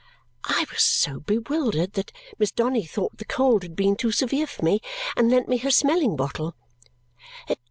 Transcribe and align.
I 0.49 0.65
was 0.71 0.81
so 0.83 1.19
bewildered 1.19 1.93
that 1.93 2.11
Miss 2.39 2.49
Donny 2.51 2.85
thought 2.85 3.19
the 3.19 3.23
cold 3.23 3.61
had 3.61 3.75
been 3.75 3.95
too 3.95 4.11
severe 4.11 4.47
for 4.47 4.65
me 4.65 4.81
and 5.15 5.29
lent 5.29 5.47
me 5.47 5.57
her 5.57 5.69
smelling 5.69 6.15
bottle. 6.15 6.55